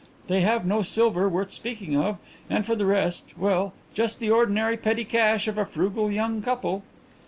They 0.27 0.41
have 0.41 0.65
no 0.65 0.81
silver 0.81 1.29
worth 1.29 1.51
speaking 1.51 1.95
of, 1.95 2.17
and 2.49 2.65
for 2.65 2.73
the 2.75 2.87
rest 2.87 3.33
well, 3.37 3.71
just 3.93 4.17
the 4.17 4.31
ordinary 4.31 4.75
petty 4.75 5.05
cash 5.05 5.47
of 5.47 5.59
a 5.59 5.65
frugal 5.67 6.11
young 6.11 6.41
couple." 6.41 6.81